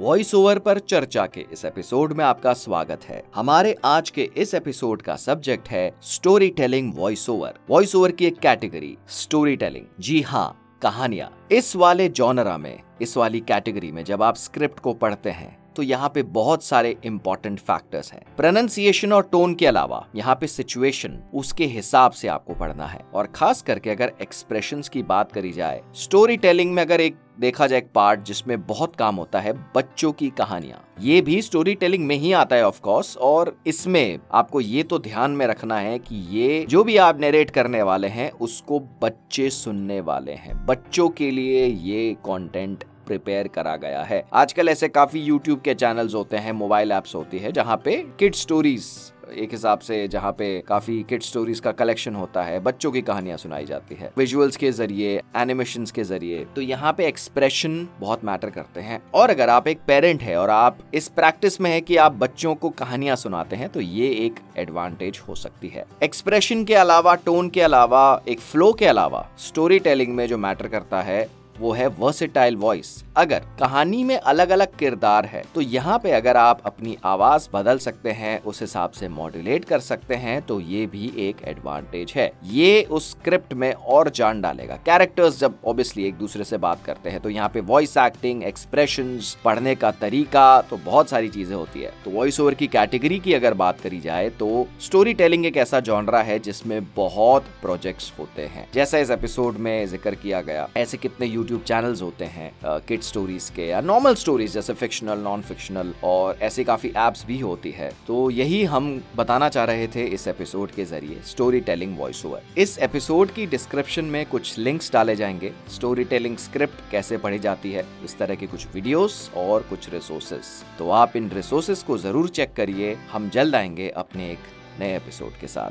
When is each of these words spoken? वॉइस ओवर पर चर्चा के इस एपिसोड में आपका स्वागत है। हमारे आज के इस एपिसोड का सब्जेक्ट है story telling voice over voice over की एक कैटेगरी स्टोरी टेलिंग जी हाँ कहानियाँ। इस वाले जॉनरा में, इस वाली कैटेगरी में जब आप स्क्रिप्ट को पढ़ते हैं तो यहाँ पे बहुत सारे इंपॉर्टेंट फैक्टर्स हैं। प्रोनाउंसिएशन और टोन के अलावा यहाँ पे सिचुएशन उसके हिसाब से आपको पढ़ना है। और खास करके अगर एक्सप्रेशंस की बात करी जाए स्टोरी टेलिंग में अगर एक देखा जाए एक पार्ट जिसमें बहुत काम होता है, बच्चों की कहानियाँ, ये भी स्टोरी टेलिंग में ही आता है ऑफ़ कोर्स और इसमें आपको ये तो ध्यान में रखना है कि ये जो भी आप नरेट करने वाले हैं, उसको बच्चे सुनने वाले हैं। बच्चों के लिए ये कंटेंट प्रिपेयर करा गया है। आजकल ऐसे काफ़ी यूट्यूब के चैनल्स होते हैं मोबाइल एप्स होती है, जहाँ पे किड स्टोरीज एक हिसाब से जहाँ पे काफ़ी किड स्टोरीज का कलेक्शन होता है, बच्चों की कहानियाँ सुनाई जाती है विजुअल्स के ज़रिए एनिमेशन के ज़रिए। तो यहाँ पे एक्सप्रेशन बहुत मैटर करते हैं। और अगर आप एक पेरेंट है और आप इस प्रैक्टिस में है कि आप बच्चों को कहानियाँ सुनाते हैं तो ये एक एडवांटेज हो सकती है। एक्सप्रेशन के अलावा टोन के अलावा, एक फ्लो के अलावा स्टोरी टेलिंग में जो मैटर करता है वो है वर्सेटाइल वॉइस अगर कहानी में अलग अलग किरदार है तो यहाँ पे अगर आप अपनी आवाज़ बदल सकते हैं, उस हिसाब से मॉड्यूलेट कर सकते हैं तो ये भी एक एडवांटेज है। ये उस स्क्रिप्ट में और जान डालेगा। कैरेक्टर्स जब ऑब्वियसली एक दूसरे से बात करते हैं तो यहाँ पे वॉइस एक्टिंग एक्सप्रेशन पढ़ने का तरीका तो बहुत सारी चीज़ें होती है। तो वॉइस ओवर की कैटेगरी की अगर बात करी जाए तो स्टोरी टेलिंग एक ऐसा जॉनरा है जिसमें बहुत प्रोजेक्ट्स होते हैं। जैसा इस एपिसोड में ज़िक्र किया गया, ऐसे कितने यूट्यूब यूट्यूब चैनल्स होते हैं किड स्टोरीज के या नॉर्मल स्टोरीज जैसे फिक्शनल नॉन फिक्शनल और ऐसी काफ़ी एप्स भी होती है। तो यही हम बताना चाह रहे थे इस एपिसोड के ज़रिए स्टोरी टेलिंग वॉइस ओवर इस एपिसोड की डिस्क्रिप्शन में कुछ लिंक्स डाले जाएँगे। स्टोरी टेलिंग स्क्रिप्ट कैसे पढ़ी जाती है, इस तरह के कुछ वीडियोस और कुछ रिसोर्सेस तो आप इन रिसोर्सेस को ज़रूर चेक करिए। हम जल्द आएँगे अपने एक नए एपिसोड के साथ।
वॉइस 0.00 0.34
ओवर 0.34 0.58
पर 0.58 0.78
चर्चा 0.78 1.26
के 1.26 1.44
इस 1.52 1.64
एपिसोड 1.64 2.12
में 2.12 2.24
आपका 2.24 2.52
स्वागत 2.52 3.00
है। 3.04 3.22
हमारे 3.34 3.74
आज 3.84 4.10
के 4.10 4.30
इस 4.36 4.54
एपिसोड 4.54 5.02
का 5.02 5.16
सब्जेक्ट 5.16 5.68
है 5.68 5.92
story 6.02 6.48
telling 6.48 6.92
voice 6.96 7.28
over 7.30 7.58
voice 7.70 7.94
over 7.94 8.12
की 8.12 8.26
एक 8.26 8.38
कैटेगरी 8.38 8.96
स्टोरी 9.08 9.56
टेलिंग 9.56 9.84
जी 10.00 10.20
हाँ 10.20 10.78
कहानियाँ। 10.82 11.46
इस 11.52 11.76
वाले 11.76 12.08
जॉनरा 12.08 12.58
में, 12.58 12.82
इस 13.00 13.16
वाली 13.16 13.40
कैटेगरी 13.40 13.92
में 13.92 14.04
जब 14.04 14.22
आप 14.22 14.36
स्क्रिप्ट 14.36 14.80
को 14.80 14.94
पढ़ते 14.94 15.30
हैं 15.30 15.59
तो 15.76 15.82
यहाँ 15.82 16.08
पे 16.08 16.22
बहुत 16.22 16.64
सारे 16.64 16.96
इंपॉर्टेंट 17.04 17.58
फैक्टर्स 17.60 18.12
हैं। 18.12 18.22
प्रोनाउंसिएशन 18.36 19.12
और 19.12 19.28
टोन 19.32 19.54
के 19.54 19.66
अलावा 19.66 20.04
यहाँ 20.16 20.34
पे 20.34 20.46
सिचुएशन 20.46 21.18
उसके 21.34 21.66
हिसाब 21.66 22.12
से 22.12 22.28
आपको 22.28 22.54
पढ़ना 22.54 22.86
है। 22.86 23.00
और 23.14 23.26
खास 23.26 23.62
करके 23.62 23.90
अगर 23.90 24.12
एक्सप्रेशंस 24.22 24.88
की 24.88 25.02
बात 25.04 25.32
करी 25.32 25.52
जाए 25.52 25.82
स्टोरी 25.94 26.36
टेलिंग 26.36 26.72
में 26.74 26.82
अगर 26.82 27.00
एक 27.00 27.16
देखा 27.40 27.66
जाए 27.66 27.78
एक 27.78 27.88
पार्ट 27.94 28.20
जिसमें 28.20 28.60
बहुत 28.66 28.96
काम 28.96 29.16
होता 29.16 29.40
है, 29.40 29.52
बच्चों 29.76 30.10
की 30.12 30.28
कहानियाँ, 30.30 30.82
ये 31.00 31.20
भी 31.20 31.40
स्टोरी 31.42 31.74
टेलिंग 31.74 32.04
में 32.06 32.14
ही 32.16 32.32
आता 32.32 32.56
है 32.56 32.66
ऑफ़ 32.66 32.80
कोर्स 32.80 33.16
और 33.16 33.54
इसमें 33.66 34.18
आपको 34.32 34.60
ये 34.60 34.82
तो 34.82 34.98
ध्यान 34.98 35.30
में 35.30 35.46
रखना 35.46 35.78
है 35.78 35.98
कि 35.98 36.16
ये 36.30 36.64
जो 36.68 36.82
भी 36.84 36.96
आप 36.98 37.20
नरेट 37.20 37.50
करने 37.50 37.82
वाले 37.82 38.08
हैं, 38.08 38.30
उसको 38.30 38.80
बच्चे 39.02 39.48
सुनने 39.50 40.00
वाले 40.00 40.32
हैं। 40.32 40.64
बच्चों 40.66 41.08
के 41.10 41.30
लिए 41.30 41.66
ये 41.66 42.12
कंटेंट 42.26 42.84
प्रिपेयर 43.10 43.48
करा 43.48 43.76
गया 43.78 44.02
है। 44.04 44.24
आजकल 44.34 44.68
ऐसे 44.68 44.88
काफ़ी 44.90 45.20
यूट्यूब 45.22 45.60
के 45.60 45.74
चैनल्स 45.76 46.14
होते 46.14 46.36
हैं 46.38 46.52
मोबाइल 46.54 46.92
एप्स 46.92 47.14
होती 47.14 47.38
है, 47.38 47.52
जहाँ 47.52 47.80
पे 47.84 47.96
किड 48.18 48.34
स्टोरीज 48.36 48.90
एक 49.32 49.52
हिसाब 49.52 49.78
से 49.78 49.96
जहाँ 50.08 50.30
पे 50.32 50.46
काफ़ी 50.68 51.02
किड 51.08 51.22
स्टोरीज 51.22 51.60
का 51.60 51.72
कलेक्शन 51.72 52.14
होता 52.14 52.42
है, 52.42 52.58
बच्चों 52.60 52.90
की 52.92 53.00
कहानियाँ 53.02 53.36
सुनाई 53.38 53.64
जाती 53.64 53.94
है 53.94 54.10
विजुअल्स 54.16 54.56
के 54.56 54.70
ज़रिए 54.72 55.20
एनिमेशन 55.36 55.84
के 55.94 56.04
ज़रिए। 56.04 56.44
तो 56.54 56.60
यहाँ 56.60 56.92
पे 56.92 57.06
एक्सप्रेशन 57.06 57.86
बहुत 58.00 58.24
मैटर 58.24 58.50
करते 58.50 58.80
हैं। 58.80 59.00
और 59.14 59.30
अगर 59.30 59.48
आप 59.48 59.68
एक 59.68 59.80
पेरेंट 59.86 60.22
है 60.22 60.36
और 60.36 60.50
आप 60.50 60.78
इस 60.94 61.08
प्रैक्टिस 61.10 61.60
में 61.60 61.70
है 61.70 61.80
कि 61.80 61.96
आप 61.98 62.12
बच्चों 62.14 62.54
को 62.54 62.70
कहानियाँ 62.70 63.16
सुनाते 63.16 63.56
हैं 63.56 63.68
तो 63.68 63.80
ये 63.80 64.08
एक 64.26 64.40
एडवांटेज 64.58 65.20
हो 65.28 65.34
सकती 65.36 65.68
है। 65.68 65.86
एक्सप्रेशन 66.02 66.64
के 66.64 66.74
अलावा 66.76 67.14
टोन 67.16 67.50
के 67.50 67.60
अलावा, 67.62 68.22
एक 68.28 68.40
फ्लो 68.40 68.72
के 68.72 68.86
अलावा 68.86 69.28
स्टोरी 69.38 69.78
टेलिंग 69.78 70.14
में 70.14 70.26
जो 70.26 70.38
मैटर 70.38 70.68
करता 70.68 71.02
है 71.02 71.28
वो 71.60 71.72
है 71.72 71.86
वर्सेटाइल 71.98 72.56
वॉइस 72.56 72.92
अगर 73.16 73.44
कहानी 73.58 74.02
में 74.04 74.16
अलग 74.16 74.50
अलग 74.50 74.76
किरदार 74.78 75.26
है 75.26 75.42
तो 75.54 75.60
यहाँ 75.60 75.98
पे 75.98 76.10
अगर 76.12 76.36
आप 76.36 76.60
अपनी 76.66 76.96
आवाज़ 77.04 77.48
बदल 77.52 77.78
सकते 77.78 78.10
हैं, 78.10 78.40
उस 78.40 78.60
हिसाब 78.60 78.90
से 78.90 79.08
मॉड्यूलेट 79.10 79.64
कर 79.64 79.80
सकते 79.80 80.14
हैं 80.16 80.40
तो 80.42 80.58
ये 80.62 80.86
भी 80.86 81.12
एक 81.18 81.42
एडवांटेज 81.44 82.12
है। 82.16 82.30
ये 82.46 82.82
उस 82.90 83.10
स्क्रिप्ट 83.10 83.52
में 83.54 83.72
और 83.72 84.08
जान 84.10 84.40
डालेगा। 84.40 84.76
कैरेक्टर्स 84.86 85.38
जब 85.40 85.58
ऑब्वियसली 85.64 86.06
एक 86.06 86.14
दूसरे 86.14 86.44
से 86.44 86.58
बात 86.58 86.84
करते 86.84 87.10
हैं 87.10 87.20
तो 87.20 87.30
यहाँ 87.30 87.48
पे 87.48 87.60
वॉइस 87.62 87.96
एक्टिंग 87.98 88.42
एक्सप्रेशन 88.44 89.18
पढ़ने 89.44 89.74
का 89.74 89.90
तरीका 90.00 90.60
तो 90.70 90.76
बहुत 90.78 91.10
सारी 91.10 91.28
चीज़ें 91.28 91.54
होती 91.56 91.80
है। 91.80 91.92
तो 92.04 92.10
वॉइस 92.10 92.40
ओवर 92.40 92.54
की 92.54 92.66
कैटेगरी 92.68 93.18
की 93.18 93.34
अगर 93.34 93.54
बात 93.56 93.80
करी 93.80 94.00
जाए 94.00 94.28
तो 94.30 94.66
स्टोरी 94.80 95.14
टेलिंग 95.14 95.46
एक 95.46 95.56
ऐसा 95.58 95.80
जॉनरा 95.82 96.22
है 96.22 96.38
जिसमें 96.40 96.80
बहुत 96.96 97.44
प्रोजेक्ट्स 97.62 98.12
होते 98.18 98.46
हैं। 98.46 98.68
जैसा 98.74 98.98
इस 98.98 99.10
एपिसोड 99.10 99.56
में 99.58 99.86
ज़िक्र 99.86 100.14
किया 100.16 100.40
गया, 100.42 100.68
ऐसे 100.76 100.96
कितने 100.96 101.26
यूट्यूब 101.26 101.48
यूट्यूब 101.50 101.64
चैनल्स 101.66 102.02
होते 102.02 102.24
हैं 102.24 102.80
किड 102.88 103.00
स्टोरीज 103.02 103.48
के 103.56 103.66
या 103.66 103.80
नॉर्मल 103.82 104.14
स्टोरीज 104.14 104.52
जैसे 104.52 104.72
फिक्शनल 104.74 105.18
नॉन 105.20 105.40
फिक्शनल 105.42 105.92
और 106.04 106.38
ऐसी 106.42 106.64
काफ़ी 106.64 106.88
एप्स 106.98 107.24
भी 107.26 107.38
होती 107.40 107.70
है। 107.70 107.90
तो 108.06 108.18
यही 108.30 108.62
हम 108.64 108.90
बताना 109.16 109.48
चाह 109.48 109.64
रहे 109.64 109.86
थे 109.94 110.04
इस 110.08 110.26
एपिसोड 110.28 110.70
के 110.70 110.84
ज़रिए 110.84 111.20
स्टोरी 111.26 111.60
टेलिंग 111.60 111.98
वॉइस 111.98 112.24
ओवर 112.26 112.42
इस 112.58 112.78
एपिसोड 112.80 113.30
की 113.30 113.46
डिस्क्रिप्शन 113.46 114.04
में 114.04 114.24
कुछ 114.26 114.58
लिंक्स 114.58 114.92
डाले 114.92 115.16
जाएँगे। 115.16 115.52
स्टोरी 115.74 116.04
टेलिंग 116.04 116.36
स्क्रिप्ट 116.38 116.90
कैसे 116.90 117.18
पढ़ी 117.18 117.38
जाती 117.38 117.72
है, 117.72 117.84
इस 118.04 118.18
तरह 118.18 118.34
के 118.34 118.46
कुछ 118.46 118.66
वीडियोस 118.74 119.30
और 119.36 119.66
कुछ 119.70 119.92
रिसोर्सेस 119.92 120.62
तो 120.78 120.90
आप 120.92 121.16
इन 121.16 121.30
रिसोर्सेस 121.30 121.82
को 121.82 121.98
ज़रूर 121.98 122.28
चेक 122.30 122.54
करिए। 122.56 122.94
हम 123.12 123.28
जल्द 123.30 123.54
आएँगे 123.54 123.88
अपने 123.96 124.30
एक 124.32 124.48
नए 124.80 124.96
एपिसोड 124.96 125.40
के 125.40 125.46
साथ। 125.48 125.70